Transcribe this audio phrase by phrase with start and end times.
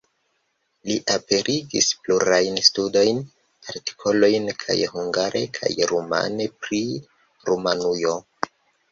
[0.89, 3.19] Li aperigis plurajn studojn,
[3.73, 6.81] artikolojn kaj hungare kaj rumane pri
[7.51, 8.15] Rumanujo.